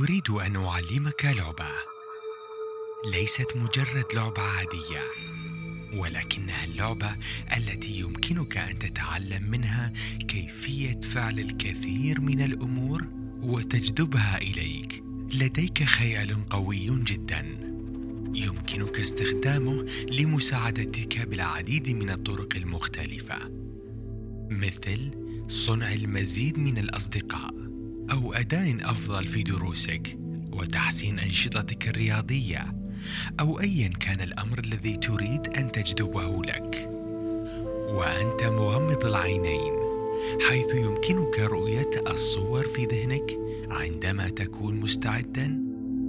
أريد 0.00 0.30
أن 0.30 0.56
أعلمك 0.56 1.24
لعبة. 1.24 1.70
ليست 3.12 3.56
مجرد 3.56 4.04
لعبة 4.14 4.42
عادية 4.42 5.00
ولكنها 5.94 6.64
اللعبة 6.64 7.16
التي 7.56 8.00
يمكنك 8.00 8.56
أن 8.56 8.78
تتعلم 8.78 9.42
منها 9.50 9.92
كيفية 10.28 11.00
فعل 11.00 11.38
الكثير 11.38 12.20
من 12.20 12.40
الأمور 12.40 13.06
وتجذبها 13.42 14.38
إليك. 14.38 15.04
لديك 15.34 15.84
خيال 15.84 16.46
قوي 16.46 17.02
جدا. 17.04 17.40
يمكنك 18.34 19.00
استخدامه 19.00 19.82
لمساعدتك 20.10 21.18
بالعديد 21.18 21.88
من 21.88 22.10
الطرق 22.10 22.56
المختلفة 22.56 23.38
مثل 24.50 25.10
صنع 25.48 25.92
المزيد 25.92 26.58
من 26.58 26.78
الأصدقاء. 26.78 27.59
أو 28.12 28.32
أداء 28.32 28.76
أفضل 28.80 29.28
في 29.28 29.42
دروسك 29.42 30.18
وتحسين 30.52 31.18
أنشطتك 31.18 31.88
الرياضية 31.88 32.74
أو 33.40 33.60
أيا 33.60 33.88
كان 33.88 34.20
الأمر 34.20 34.58
الذي 34.58 34.96
تريد 34.96 35.48
أن 35.56 35.72
تجذبه 35.72 36.42
لك. 36.42 36.90
وأنت 37.88 38.42
مغمض 38.42 39.06
العينين 39.06 39.72
حيث 40.48 40.74
يمكنك 40.74 41.38
رؤية 41.38 41.90
الصور 42.06 42.64
في 42.64 42.84
ذهنك 42.84 43.38
عندما 43.70 44.28
تكون 44.28 44.80
مستعدا. 44.80 45.60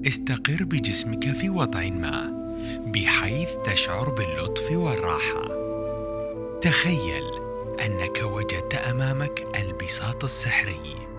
استقر 0.07 0.63
بجسمك 0.63 1.31
في 1.31 1.49
وضع 1.49 1.90
ما 1.90 2.41
بحيث 2.85 3.49
تشعر 3.65 4.09
باللطف 4.09 4.71
والراحة. 4.71 5.48
تخيل 6.62 7.23
أنك 7.85 8.21
وجدت 8.23 8.73
أمامك 8.76 9.48
البساط 9.55 10.23
السحري. 10.23 11.10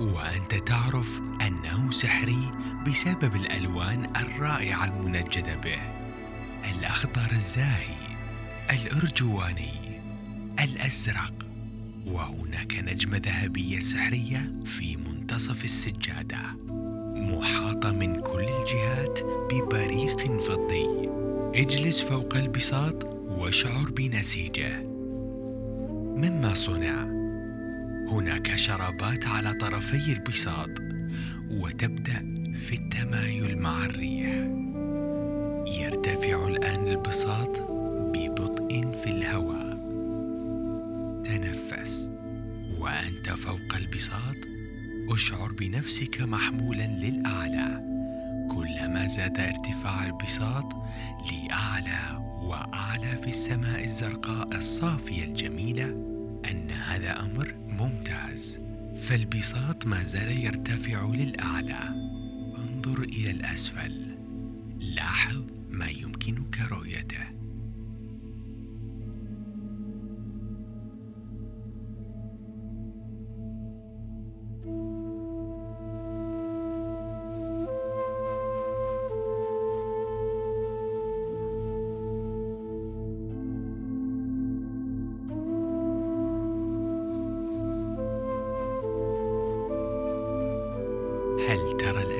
وأنت 0.00 0.54
تعرف 0.54 1.20
أنه 1.46 1.90
سحري 1.90 2.50
بسبب 2.86 3.36
الألوان 3.36 4.12
الرائعة 4.16 4.84
المنجدة 4.84 5.54
به. 5.54 5.80
الأخضر 6.70 7.32
الزاهي 7.32 8.16
الأرجواني 8.70 10.00
الأزرق. 10.60 11.32
وهناك 12.06 12.76
نجمة 12.76 13.20
ذهبية 13.24 13.80
سحرية 13.80 14.52
في 14.64 14.96
منتصف 14.96 15.64
السجادة 15.64 16.38
محاطة 17.14 17.92
من 17.92 18.20
كل 18.20 18.46
الجهات 18.60 19.18
ببريق 19.52 20.40
فضي. 20.40 21.10
اجلس 21.54 22.00
فوق 22.00 22.36
البساط 22.36 23.04
واشعر 23.04 23.90
بنسيجة. 23.90 24.82
مما 26.16 26.54
صنع 26.54 27.19
هناك 28.10 28.56
شرابات 28.56 29.26
على 29.26 29.54
طرفي 29.54 30.12
البساط 30.12 30.70
وتبدأ 31.50 32.34
في 32.54 32.72
التمايل 32.72 33.58
مع 33.58 33.84
الريح. 33.84 34.34
يرتفع 35.80 36.48
الآن 36.48 36.88
البساط 36.88 37.60
ببطء 38.14 38.92
في 38.92 39.06
الهواء. 39.06 39.70
تنفس. 41.24 42.10
وأنت 42.78 43.30
فوق 43.30 43.76
البساط 43.76 44.36
أشعر 45.10 45.52
بنفسك 45.52 46.20
محمولا 46.20 46.86
للأعلى. 46.86 47.80
كلما 48.50 49.06
زاد 49.06 49.40
ارتفاع 49.40 50.06
البساط 50.06 50.72
لأعلى 51.32 52.18
وأعلى 52.42 53.16
في 53.22 53.30
السماء 53.30 53.84
الزرقاء 53.84 54.56
الصافية 54.56 55.24
الجميلة 55.24 56.09
أن 56.50 56.70
هذا 56.70 57.20
أمر 57.20 57.54
ممتاز. 57.54 58.58
فالبساط 58.94 59.86
ما 59.86 60.02
زال 60.02 60.44
يرتفع 60.44 61.06
للأعلى. 61.06 61.80
انظر 62.58 63.02
إلى 63.02 63.30
الأسفل. 63.30 64.16
لاحظ 64.80 65.42
ما 65.68 65.88
يمكنك 65.88 66.60
رؤيته. 66.60 67.39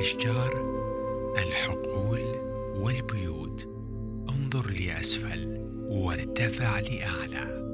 الأشجار 0.00 0.52
الحقول 1.38 2.20
والبيوت. 2.76 3.66
انظر 4.28 4.70
لأسفل 4.70 5.46
وارتفع 5.90 6.80
لأعلى. 6.80 7.69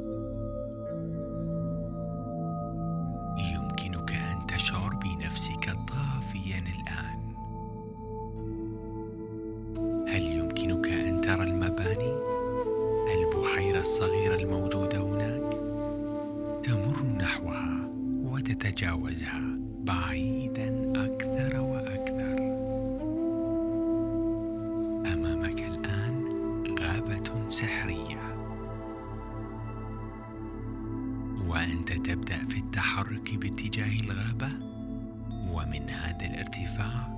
وأنت 31.57 31.93
تبدأ 31.93 32.39
في 32.49 32.59
التحرك 32.59 33.35
باتجاه 33.35 34.01
الغابة؟ 34.01 34.49
ومن 35.31 35.91
هذا 35.91 36.27
الارتفاع 36.27 37.09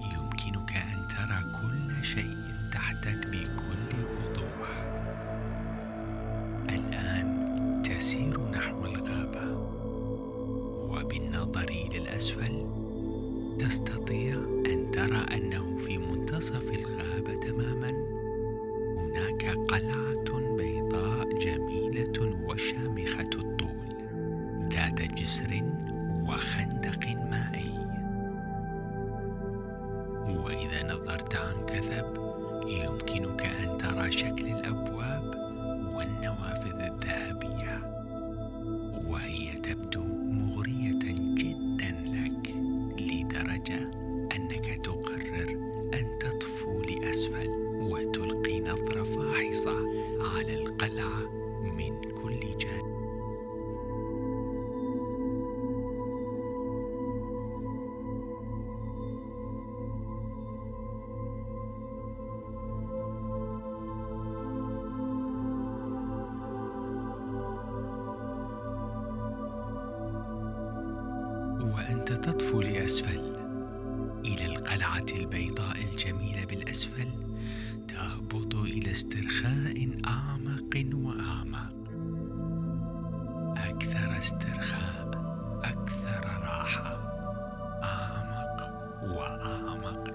يمكنك 0.00 0.76
أن 0.76 1.08
ترى 1.08 1.52
كل 1.60 2.04
شيء 2.04 2.36
تحتك 2.72 3.26
بكل 3.26 3.96
وضوح. 4.18 4.68
الآن 6.70 7.82
تسير 7.84 8.47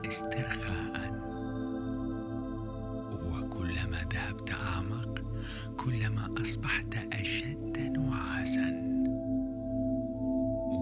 استرخاء 0.05 1.13
وكلما 3.25 3.99
ذهبت 4.13 4.51
أعمق 4.51 5.21
كلما 5.77 6.35
أصبحت 6.41 6.95
أشد 7.13 7.77
نعاسا 7.77 8.69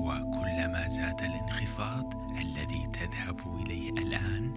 وكلما 0.06 0.41
كلما 0.71 0.88
زاد 0.88 1.19
الانخفاض 1.21 2.13
الذي 2.41 2.83
تذهب 2.94 3.39
إليه 3.62 3.89
الآن 3.89 4.51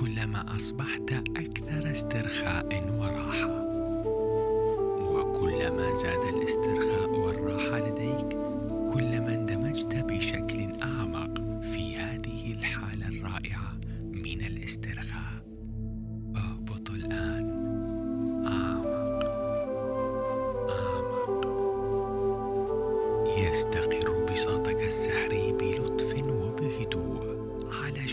كلما 0.00 0.54
أصبحت 0.56 1.12
أكثر 1.12 1.92
استرخاء 1.92 2.92
وراحة. 2.98 3.64
وكلما 5.14 5.96
زاد 5.96 6.34
الاسترخاء 6.34 7.10
والراحة 7.10 7.78
لديك 7.78 8.28
كلما 8.94 9.23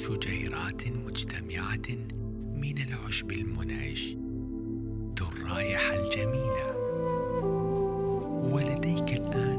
شجيرات 0.07 0.87
مجتمعه 0.87 1.87
من 2.55 2.77
العشب 2.77 3.31
المنعش 3.31 4.07
ذو 5.19 5.27
الرائحة 5.27 5.95
الجميلة. 5.95 6.75
ولديك 8.53 9.13
الآن 9.13 9.50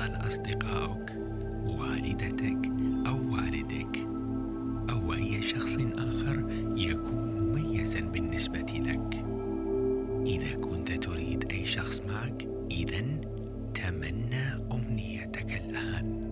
ربما 0.00 0.16
أفضل 0.16 0.28
اصدقائك 0.28 1.18
والدتك 1.64 2.70
أو 3.06 3.34
والدك 3.34 3.98
أو 4.90 5.14
أي 5.14 5.42
شخص 5.42 5.76
آخر 5.98 6.44
يكون 6.76 7.40
مميزا 7.40 8.00
بالنسبة 8.00 8.66
لك. 8.74 9.24
إذا 10.26 10.54
كنت 10.54 10.92
تريد 10.92 11.50
أي 11.52 11.66
شخص 11.66 12.02
معك 12.08 12.48
اذا 12.70 13.04
تمنى 13.74 14.72
أمنيتك 14.72 15.62
الآن. 15.64 16.30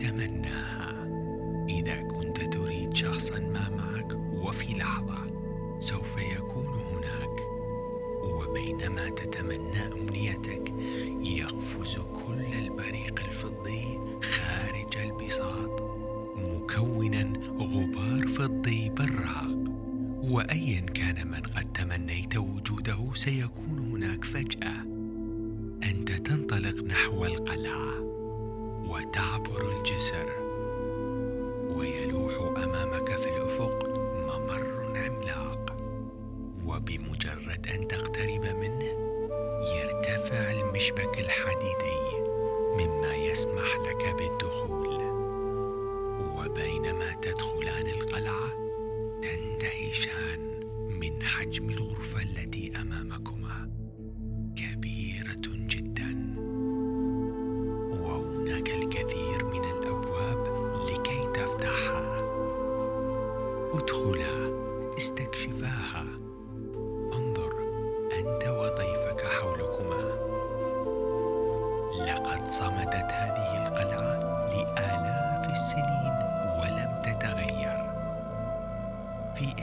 تمناها. 0.00 1.08
إذا 1.68 2.00
كنت 2.00 2.17
سيكون 23.18 23.78
هناك 23.78 24.24
فجأة. 24.24 24.82
أنت 25.90 26.12
تنطلق 26.12 26.82
نحو 26.84 27.24
القلعة 27.24 28.00
وتعبر 28.90 29.78
الجسر 29.78 30.28
ويلوح 31.76 32.62
أمامك 32.64 33.16
في 33.16 33.28
الأفق 33.28 33.98
ممر 33.98 34.96
عملاق. 34.96 35.76
وبمجرد 36.66 37.66
أن 37.74 37.88
تقترب 37.88 38.44
منه 38.44 38.92
يرتفع 39.76 40.50
المشبك 40.50 41.18
الحديدي 41.18 42.00
مما 42.74 43.14
يسمح 43.14 43.76
لك 43.76 44.14
بالدخول. 44.18 44.98
وبينما 46.36 47.12
تدخلان 47.12 47.37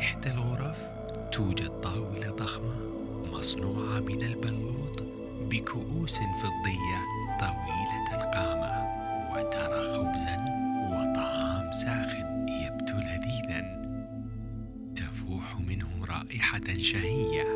في 0.06 0.12
إحدى 0.12 0.32
الغرف 0.32 0.78
توجد 1.32 1.82
طاولة 1.82 2.32
ضخمة 2.32 2.76
مصنوعة 3.32 4.00
من 4.00 4.22
البلوط 4.22 5.04
بكؤوس 5.50 6.14
فضية 6.14 7.00
طويلة 7.40 8.08
القامه 8.14 8.86
وترى 9.32 9.82
خبزا 9.94 10.38
وطعام 10.92 11.72
ساخن 11.72 12.48
يبدو 12.50 12.94
لذيذا 12.94 13.62
تفوح 14.96 15.60
منه 15.60 16.06
رائحة 16.06 16.74
شهية. 16.80 17.55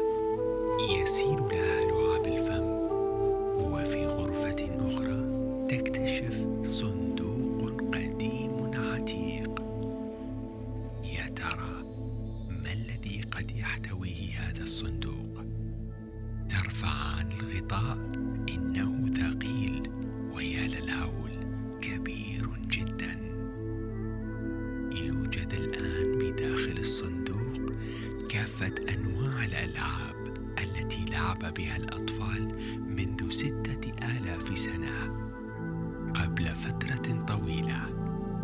كافه 28.59 28.94
أنواع 28.94 29.45
الألعاب 29.45 30.16
التي 30.59 31.06
لعب 31.06 31.54
بها 31.54 31.78
الأطفال 31.78 32.56
منذ 32.87 33.30
ستة 33.30 33.94
آلاف 34.04 34.59
سنة. 34.59 35.30
قبل 36.16 36.47
فترة 36.47 37.25
طويلة 37.28 37.81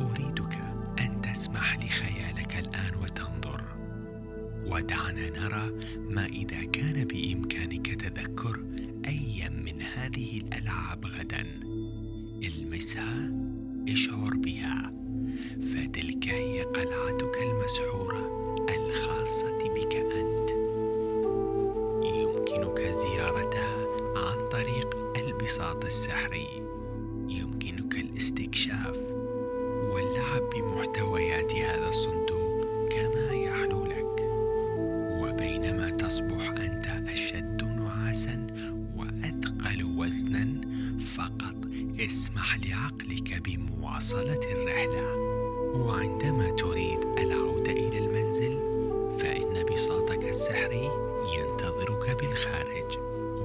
أريدك 0.01 0.57
أن 0.99 1.21
تسمح 1.21 1.77
لخيالك 1.77 2.55
الآن 2.59 2.95
وتنظر. 2.95 3.63
ودعنا 4.65 5.29
نرى 5.29 5.71
ما 6.09 6.25
إذا 6.25 6.63
كان 6.63 7.05
بإمكانك 7.05 7.87
تذكر 7.87 8.63
ايا 9.07 9.49
من 9.49 9.81
هذه 9.81 10.37
الألعاب 10.37 11.05
غدا. 11.05 11.45
المسها 12.43 13.31
اشعر 13.89 14.34
تصبح 36.15 36.49
أنت 36.49 37.09
أشد 37.09 37.63
نعاسا 37.63 38.47
وأثقل 38.97 39.83
وزنا. 39.97 40.61
فقط 40.99 41.55
اسمح 41.99 42.57
لعقلك 42.65 43.41
بمواصلة 43.45 44.39
الرحلة. 44.51 45.15
وعندما 45.75 46.51
تريد 46.51 46.99
العودة 47.17 47.71
إلى 47.71 47.97
المنزل 47.97 48.59
فإن 49.19 49.65
بساطك 49.73 50.29
السحري 50.29 50.89
ينتظرك 51.37 52.17
بالخارج. 52.21 52.97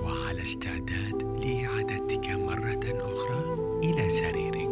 وعلى 0.02 0.42
استعداد 0.42 1.38
لإعادتك 1.44 2.28
مرة 2.30 2.84
أخرى 2.84 3.56
إلى 3.84 4.08
سريرك. 4.08 4.69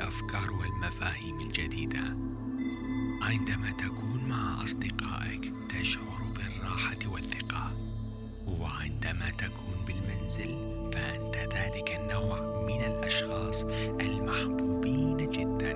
الأفكار 0.00 0.52
والمفاهيم 0.52 1.40
الجديدة. 1.40 2.16
عندما 3.22 3.70
تكون 3.78 4.28
مع 4.28 4.62
أصدقائك 4.62 5.52
تشعر 5.68 6.20
بالراحة 6.36 7.12
والثقة 7.12 7.72
وعندما 8.46 9.30
تكون 9.38 9.84
بالمنزل 9.86 10.54
فأنت 10.92 11.36
ذلك 11.36 12.00
النوع 12.00 12.40
من 12.66 12.84
الأشخاص 12.84 13.64
المحبوبين 14.00 15.16
جدا. 15.16 15.72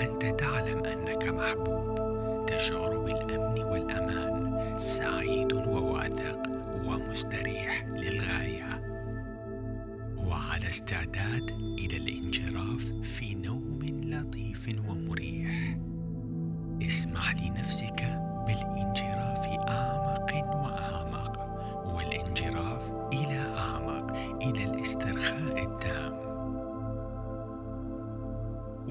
أنت 0.00 0.40
تعلم 0.40 0.84
أنك 0.84 1.24
محبوب. 1.24 2.46
تشعر 2.46 2.98
بالأمن 2.98 3.62
والأمان 3.62 4.76
سعيد 4.76 5.52
وواثق 5.52 6.42
ومستريح 6.84 7.84
للغاية. 7.84 8.66
وعلى 10.16 10.68
استعداد 10.68 11.50
إلى 11.78 11.96
الانجراف 11.96 12.92
في 13.02 13.34
لطيف 14.26 14.68
ومريح. 14.88 15.76
اسمح 16.82 17.34
لنفسك 17.34 18.02
بالانجراف 18.46 19.46
أعمق 19.68 20.34
وأعمق 20.34 21.32
والانجراف 21.86 22.90
إلى 23.12 23.54
أعمق 23.58 24.12
إلى 24.42 24.64
الاسترخاء 24.70 25.64
التام. 25.64 26.26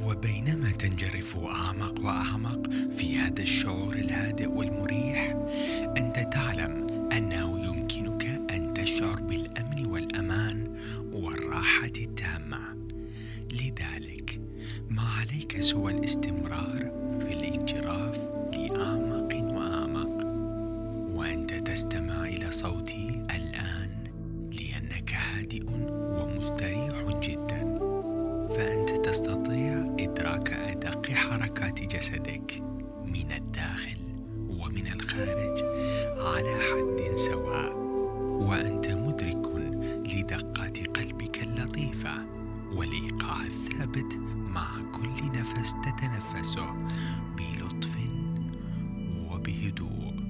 وبينما 0.08 0.72
تنجرف 0.72 1.38
أعمق 1.38 2.06
وأعمق 2.06 2.70
في 2.92 3.18
هذا 3.18 3.42
الشعور 3.42 3.94
الهادئ 3.94 4.48
والمريح 4.48 4.85
door. 49.76 50.25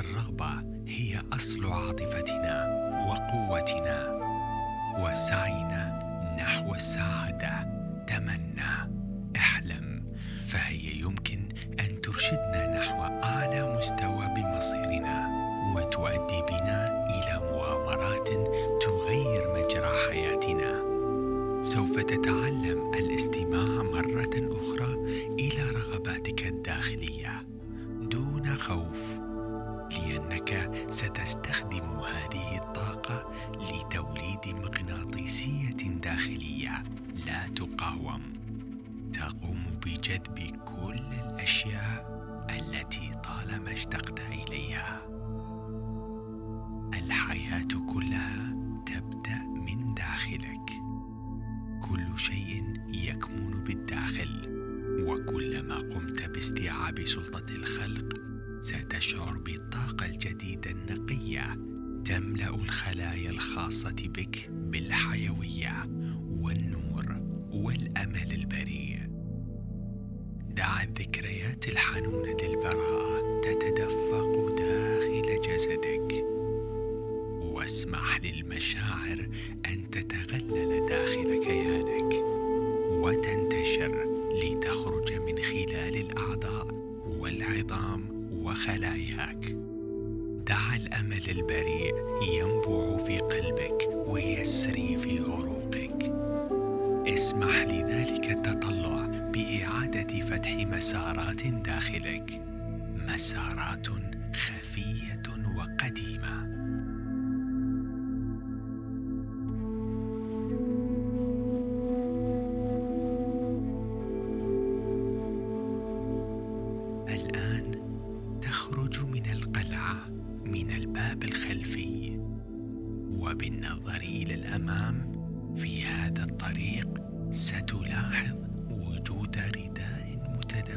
الرغبة 0.00 0.50
هي 0.86 1.22
أصل 1.32 1.72
عاطفتنا 1.72 2.66
وقوتنا. 3.08 4.18
وسعينا 4.98 5.98
نحو 6.38 6.74
السعادة. 6.74 7.62
تمنى 8.06 8.90
احلم. 9.36 10.14
فهي 10.46 11.00
يمكن 11.00 11.48
أن 11.80 12.00
ترشدنا 12.00 12.67
تقاوم. 37.48 38.22
تقوم 39.12 39.64
بجذب 39.86 40.38
كل 40.64 40.98
الأشياء 41.24 42.18
التي 42.50 43.10
طالما 43.24 43.72
اشتقت 43.72 44.20
إليها. 44.20 45.02
الحياة 46.94 47.68
كلها 47.92 48.56
تبدأ 48.86 49.38
من 49.38 49.94
داخلك. 49.94 50.70
كل 51.82 52.18
شيء 52.18 52.64
يكمن 52.88 53.64
بالداخل 53.64 54.58
وكلما 55.06 55.76
قمت 55.76 56.22
باستيعاب 56.22 57.04
سلطة 57.04 57.54
الخلق 57.54 58.14
ستشعر 58.60 59.38
بالطاقة 59.38 60.06
الجديدة 60.06 60.70
النقية 60.70 61.58
تملأ 62.04 62.54
الخلايا 62.54 63.30
الخاصة 63.30 63.96
بك 64.08 64.50
بالحيوية. 64.50 65.86
والأمل 67.64 68.32
البريء. 68.32 68.98
دع 70.56 70.82
الذكريات 70.82 71.68
الحنونه 71.68 72.36
للبراءة 72.42 73.40
تتدفق 73.40 74.54
داخل 74.58 75.40
جسدك. 75.40 76.24
واسمح 77.54 78.20
للمشاعر 78.24 79.28
أن 79.66 79.90
تتغلل 79.90 80.86
داخل 80.86 81.44
كيانك. 81.44 82.12
وتنتشر 82.90 84.04
لتخرج 84.42 85.12
من 85.12 85.38
خلال 85.38 85.96
الأعضاء 85.96 86.66
والعظام 87.20 88.00
وخلاياك. 88.44 89.56
دع 90.46 90.76
الأمل 90.76 91.30
البريء 91.30 91.94
ينبع 92.32 92.98
في 93.04 93.18
قلبك. 93.18 93.77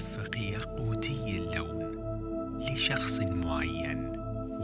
متدفق 0.01 0.37
ياقوتي 0.37 1.37
اللون 1.37 1.91
لشخص 2.59 3.19
معين 3.19 4.11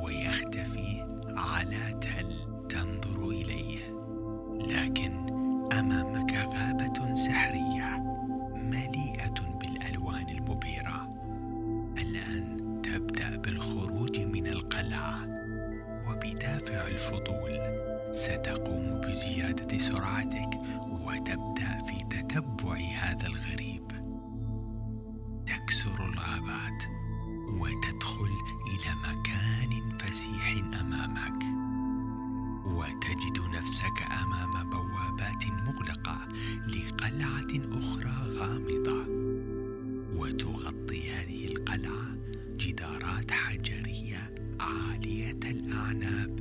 ويختفي 0.04 1.04
على 1.28 2.00
تل 2.02 2.32
تنظر 2.70 3.30
إليه. 3.30 3.80
لكن 4.68 5.12
أمامك 5.74 6.34
غابة 6.34 7.16
سحرية 7.16 7.98
مليئة 8.56 9.60
بالألوان 9.62 10.30
المبهرة. 10.30 11.08
الآن 11.98 12.82
تبدأ 12.84 13.36
بالخروج 13.38 14.20
من 14.20 14.48
القلعة 14.48 15.28
وبدافع 16.10 16.88
الفضول 16.88 17.60
ستقوم 18.12 19.02
بزيادة 19.02 19.78
سرعتك. 19.78 20.47
القلعة 41.78 42.18
جدارات 42.58 43.32
حجرية 43.32 44.32
عالية 44.60 45.40
الأعناب 45.46 46.37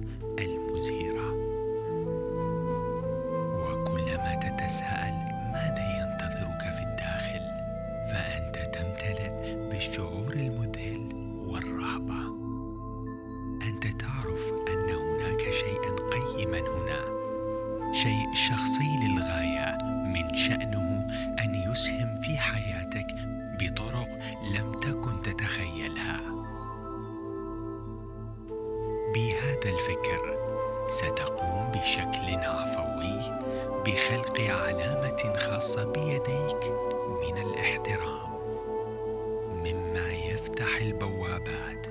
البوابات 41.07 41.87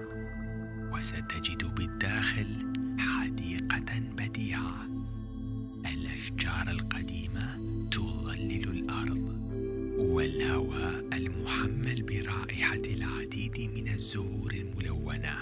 وستجد 0.94 1.76
بالداخل 1.76 2.48
حديقة 3.00 4.00
بديعة. 4.18 4.86
الأشجار 5.94 6.70
القديمة 6.70 7.56
تظلل 7.92 8.64
الأرض 8.64 9.36
والهواء 9.98 11.18
المحمل 11.18 12.04
برائحة 12.04 12.82
العديد 12.88 13.60
من 13.76 13.88
الزهور 13.88 14.54
الملونة. 14.54 15.38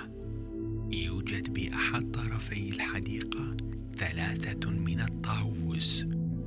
يوجد 0.91 1.53
بأحد 1.53 2.11
طرفي 2.11 2.69
الحديقة 2.69 3.57
ثلاثة 3.95 4.69
من 4.69 4.99
الطاووس 4.99 6.05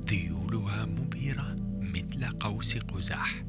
ذيولها 0.09 0.85
مبهرة 0.85 1.55
مثل 1.79 2.25
قوس 2.25 2.77
قزح. 2.77 3.43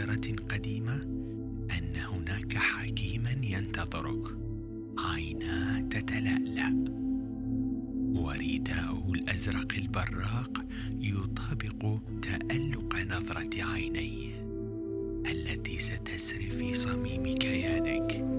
شجرة 0.00 0.36
قديمة 0.50 0.94
أن 1.78 1.96
هناك 1.96 2.56
حكيما 2.56 3.36
ينتظرك 3.42 4.36
عيناه 4.98 5.80
تتلألأ. 5.80 6.84
ورداءه 8.14 9.12
الأزرق 9.12 9.74
البراق 9.76 10.64
يطابق 11.00 11.98
تألق 12.22 12.96
نظرة 12.96 13.62
عينيه 13.62 14.46
التي 15.30 15.78
ستسري 15.78 16.50
في 16.50 16.74
صميم 16.74 17.34
كيانك. 17.34 18.29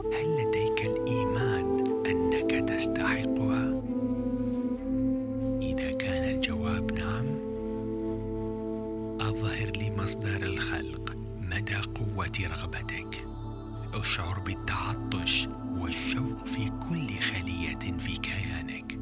هل 0.00 0.36
لديك 0.36 0.86
الإيمان 0.86 1.86
أنك 2.06 2.68
تستحقها؟ 2.68 3.82
إذا 5.62 5.90
كان 5.92 6.34
الجواب 6.34 6.92
نعم 6.92 7.26
أظهر 9.20 9.70
لي 9.76 9.90
مصدر 9.90 10.42
الخلق 10.42 11.12
مدى 11.40 11.76
قوة 11.76 12.32
رغبتك. 12.40 13.26
أشعر 13.94 14.40
بالتعطش 14.40 15.48
والشوق 15.78 16.46
في 16.46 16.70
كل 16.88 17.18
خلية 17.18 17.98
في 17.98 18.16
كيانك. 18.16 18.98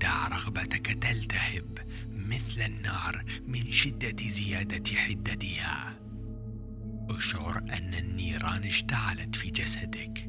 دع 0.00 0.28
رغبتك 0.28 0.86
تلتهب 0.86 1.78
مثل 2.14 2.62
النار 2.62 3.24
من 3.46 3.72
شدة 3.72 4.16
زيادة 4.18 4.96
حدتها. 4.96 6.05
أشعر 7.10 7.58
أن 7.58 7.94
النيران 7.94 8.64
اشتعلت 8.64 9.36
في 9.36 9.50
جسدك. 9.50 10.28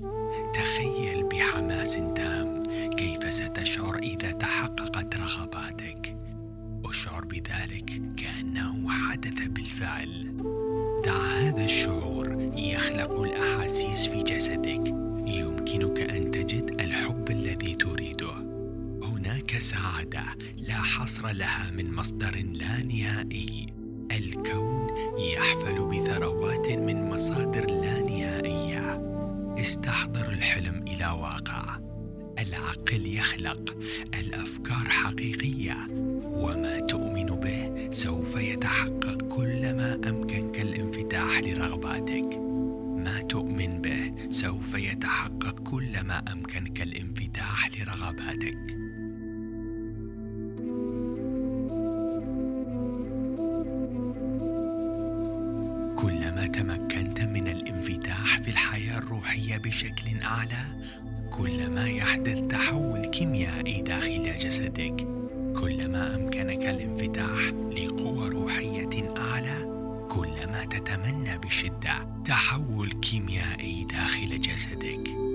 تخيل 0.54 1.24
بحماس 1.24 1.94
تام 1.94 2.63
كيف 2.90 3.34
ستشعر 3.34 3.98
إذا 3.98 4.32
تحققت 4.32 5.16
رغباتك. 5.16 6.18
أشعر 6.86 7.26
بذلك 7.26 8.16
كأنه 8.18 8.90
حدث 8.90 9.48
بالفعل. 9.48 10.38
دع 11.06 11.26
هذا 11.26 11.66
الشعور 11.66 12.52
يخلق 12.56 13.22
الأحاسيس 13.22 14.08
في 14.08 14.24
جسدك. 14.24 14.88
يمكنك 15.28 16.00
أن 16.00 16.32
تجد 16.32 16.82
الحب 16.82 17.32
الذي 17.32 17.76
تريده. 17.76 18.34
هناك 19.04 19.58
سعادة 19.58 20.26
لا 20.58 20.76
حصر 20.76 21.32
لها 21.32 21.72
من 21.72 21.94
مصدر 21.94 22.36
لا 22.36 22.84
نهائي. 22.84 23.74
الكون 24.12 24.87
يحفل 25.17 25.86
بثروات 25.86 26.69
من 26.69 27.10
مصادر 27.10 27.65
لا 27.65 28.01
نهائية. 28.01 29.01
استحضر 29.60 30.30
الحلم 30.30 30.86
إلى 30.88 31.06
واقع. 31.06 31.80
العقل 32.39 33.06
يخلق. 33.06 33.77
الأفكار 34.19 34.89
حقيقية. 34.89 35.88
وما 36.25 36.80
تؤمن 36.80 37.25
به 37.25 37.89
سوف 37.91 38.36
يتحقق 38.36 39.21
كلما 39.21 39.93
أمكنك 39.93 40.60
الانفتاح 40.60 41.39
لرغباتك. 41.39 42.38
ما 42.97 43.21
تؤمن 43.21 43.82
به 43.82 44.30
سوف 44.30 44.75
يتحقق 44.75 45.60
كلما 45.60 46.23
أمكنك 46.34 46.82
الانفتاح 46.82 47.69
لرغباتك. 47.80 48.87
بشكل 59.67 60.21
أعلى 60.23 60.63
كلما 61.32 61.89
يحدث 61.89 62.47
تحول 62.47 63.06
كيميائي 63.06 63.82
داخل 63.82 64.36
جسدك. 64.36 65.08
كلما 65.60 66.15
أمكنك 66.15 66.65
الانفتاح 66.65 67.39
لقوى 67.71 68.30
روحية 68.30 69.15
أعلى. 69.17 69.58
كلما 70.12 70.65
تتمنى 70.65 71.38
بشدة 71.38 72.21
تحول 72.25 72.91
كيميائي 72.91 73.84
داخل 73.84 74.41
جسدك. 74.41 75.27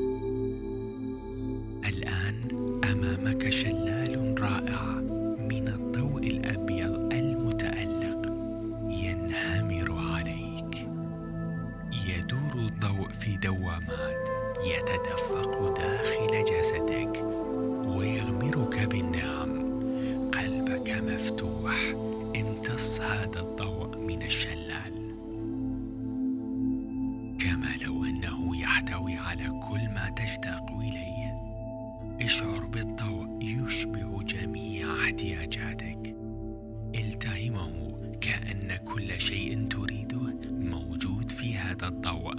كل 38.92 39.20
شيء 39.20 39.68
تريده 39.68 40.20
موجود 40.50 41.30
في 41.30 41.54
هذا 41.54 41.88
الضوء. 41.88 42.34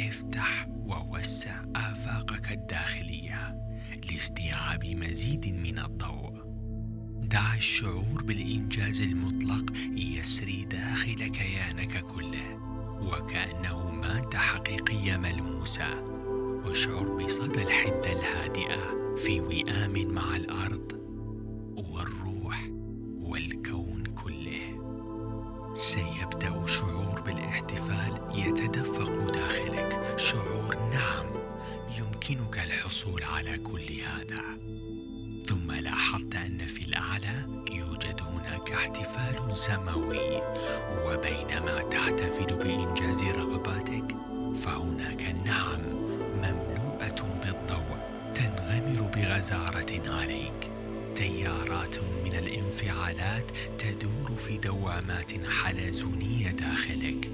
افتح 0.00 0.68
ووسع 0.86 1.64
آفاقك 1.76 2.52
الداخلية 2.52 3.56
لاستيعاب 4.10 4.84
مزيد 4.84 5.46
من 5.46 5.78
الضوء. 5.78 6.32
دع 7.22 7.54
الشعور 7.54 8.22
بالإنجاز 8.22 9.00
المطلق 9.00 9.72
يسري 9.96 10.64
داخل 10.64 11.26
كيانك 11.26 12.02
كله 12.02 12.58
وكأنه 13.02 13.90
ماده 13.90 14.38
حقيقيه 14.38 15.16
ملموسة. 15.16 15.88
اشعر 16.70 17.24
بصدى 17.24 17.62
الحدة 17.62 18.12
الهادئة 18.12 19.16
في 19.16 19.40
وئام 19.40 20.14
مع 20.14 20.36
الأرض 20.36 20.92
والروح 21.76 22.27
بغزاره 49.38 50.10
عليك. 50.10 50.70
تيارات 51.14 51.96
من 51.98 52.34
الانفعالات 52.34 53.50
تدور 53.78 54.36
في 54.46 54.58
دوامات 54.58 55.46
حلزونية 55.46 56.50
داخلك. 56.50 57.30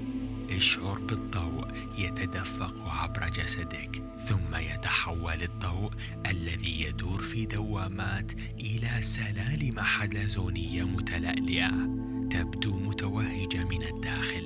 اشعر 0.57 0.99
بالضوء 0.99 1.67
يتدفق 1.97 2.73
عبر 2.87 3.29
جسدك 3.29 4.03
ثم 4.27 4.55
يتحول 4.55 5.43
الضوء 5.43 5.91
الذي 6.25 6.81
يدور 6.81 7.21
في 7.21 7.45
دوامات 7.45 8.31
إلى 8.59 9.01
سلالم 9.01 9.79
حلزونية 9.79 10.83
متلألئة 10.83 11.89
تبدو 12.29 12.73
متوهجة 12.73 13.63
من 13.63 13.83
الداخل. 13.83 14.45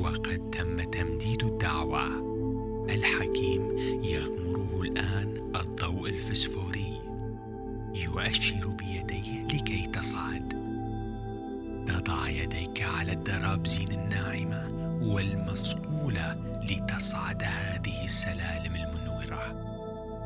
وقد 0.00 0.50
تم 0.50 0.90
تمديد 0.90 1.42
الدعوة. 1.44 2.06
الحكيم 2.90 3.78
يغمره 4.04 4.82
الآن 4.82 5.35
الضوء 5.54 6.08
الفسفوري 6.08 7.00
يؤشر 7.94 8.68
بيديه 8.68 9.44
لكي 9.44 9.86
تصعد. 9.86 10.66
تضع 11.88 12.28
يديك 12.28 12.82
على 12.82 13.12
الدرابزين 13.12 13.92
الناعمة 13.92 14.68
والمصقوله 15.02 16.36
لتصعد 16.70 17.42
هذه 17.42 18.04
السلالم 18.04 18.74
المنورة. 18.74 19.62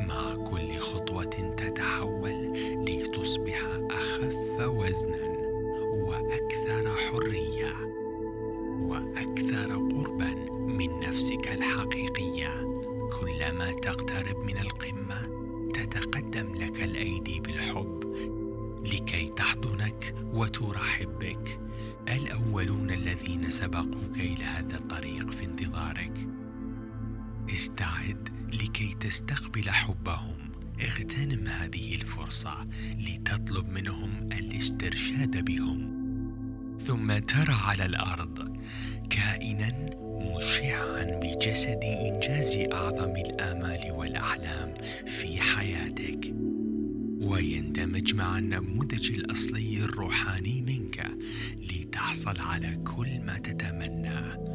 مع 0.00 0.34
كل 0.34 0.78
خطوة 0.78 1.54
تتحول 1.56 2.52
لتصبح 2.88 3.60
أخف 3.90 4.60
وزنا 4.60 5.22
وأكثر 5.92 6.94
حرية 6.96 7.74
وأكثر 8.80 9.72
قربا 9.72 10.34
من 10.50 11.00
نفسك 11.00 11.48
الحقيقية. 11.48 12.69
كلما 13.10 13.72
تقترب 13.72 14.36
من 14.36 14.56
القمة 14.56 15.40
تتقدم 15.74 16.54
لك 16.54 16.84
الأيدي 16.84 17.40
بالحب 17.40 18.00
لكي 18.84 19.28
تحضنك 19.28 20.14
وترحب 20.32 21.18
بك 21.18 21.60
الأولون 22.08 22.90
الذين 22.90 23.50
سبقوك 23.50 24.16
إلى 24.16 24.44
هذا 24.44 24.76
الطريق 24.76 25.30
في 25.30 25.44
انتظارك. 25.44 26.28
استعد 27.52 28.28
لكي 28.52 28.94
تستقبل 29.00 29.70
حبهم. 29.70 30.50
اغتنم 30.82 31.46
هذه 31.46 31.94
الفرصة 31.94 32.66
لتطلب 32.98 33.68
منهم 33.68 34.28
الاسترشاد 34.32 35.44
بهم. 35.44 36.00
ثم 36.86 37.18
ترى 37.18 37.54
على 37.54 37.86
الأرض 37.86 38.56
كائنا 39.10 39.90
مشعا 40.20 41.04
بجسد 41.22 41.80
إنجاز 41.84 42.56
أعظم 42.72 43.16
الآمال 43.16 43.92
والأحلام 43.92 44.74
في 45.06 45.40
حياتك. 45.40 46.34
ويندمج 47.20 48.14
مع 48.14 48.38
النموذج 48.38 49.12
الأصلي 49.12 49.78
الروحاني 49.84 50.62
منك 50.62 51.10
لتحصل 51.72 52.40
على 52.40 52.76
كل 52.76 53.20
ما 53.20 53.38
تتمناه 53.38 54.49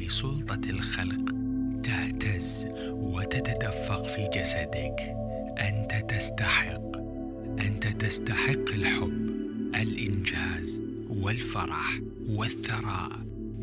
بسلطة 0.00 0.70
الخلق 0.70 1.34
تهتز 1.82 2.66
وتتدفق 2.90 4.06
في 4.06 4.30
جسدك. 4.34 5.16
أنت 5.58 6.12
تستحق 6.12 6.96
أنت 7.60 7.86
تستحق 7.86 8.72
الحب 8.74 9.30
الإنجاز 9.74 10.82
والفرح 11.10 12.00
والثراء. 12.28 13.12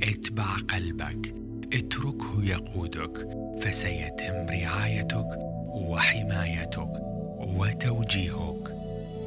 اتبع 0.03 0.57
قلبك 0.57 1.35
اتركه 1.73 2.43
يقودك 2.43 3.27
فسيتم 3.59 4.45
رعايتك 4.49 5.27
وحمايتك 5.73 6.93
وتوجيهك. 7.39 8.75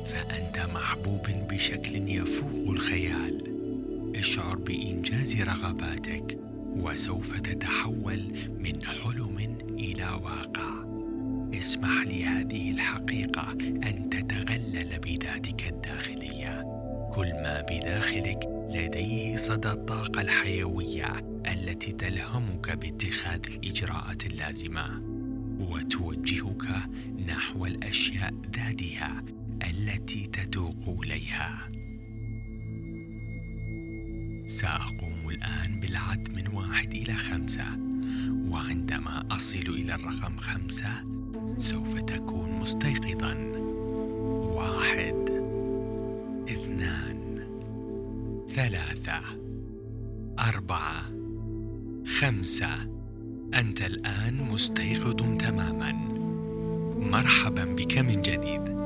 فأنت 0.07 0.59
محبوب 0.75 1.27
بشكل 1.51 2.09
يفوق 2.09 2.69
الخيال. 2.69 3.43
اشعر 4.17 4.57
بإنجاز 4.57 5.37
رغباتك. 5.41 6.39
وسوف 6.79 7.41
تتحول 7.41 8.21
من 8.59 8.85
حلم 8.85 9.59
إلى 9.71 10.21
واقع. 10.25 10.85
اسمح 11.59 12.03
لهذه 12.07 12.71
الحقيقة 12.71 13.53
أن 13.63 14.11
تتغلل 14.11 14.99
بذاتك 14.99 15.69
الداخلية. 15.69 16.63
كل 17.15 17.27
ما 17.27 17.67
بداخلك 17.71 18.39
لديه 18.71 19.37
صدى 19.37 19.71
الطاقة 19.71 20.21
الحيوية 20.21 21.41
التي 21.47 21.93
تلهمك 21.93 22.71
باتخاذ 22.71 23.41
الإجراءات 23.55 24.27
اللازمة. 24.27 25.03
وتوجهك 25.61 26.65
نحو 27.29 27.67
الأشياء 27.67 28.35
ذاتها 28.57 29.25
التي 29.63 30.27
تتوق 30.27 31.01
إليها. 31.05 31.69
سأقوم 34.49 35.31
الآن 35.31 35.81
بالعد 35.81 36.29
من 36.37 36.49
واحد 36.55 36.95
إلى 36.95 37.15
خمسة 37.15 37.79
وعندما 38.49 39.27
أصل 39.31 39.59
إلى 39.59 39.95
الرقم 39.95 40.37
خمسة 40.37 41.05
سوف 41.59 42.01
تكون 42.01 42.53
مستيقظا. 42.61 43.35
واحد 44.57 45.31
اثنان 46.49 47.39
ثلاثة 48.49 49.21
أربعة 50.39 51.03
خمسة. 52.21 52.99
أنت 53.55 53.83
الآن 53.83 54.43
مستيقظ 54.43 55.39
تماما. 55.39 55.93
مرحبا 57.11 57.65
بك 57.65 57.99
من 57.99 58.23
جديد. 58.23 58.78